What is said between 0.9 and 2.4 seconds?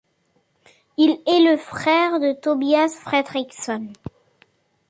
Il est le frère de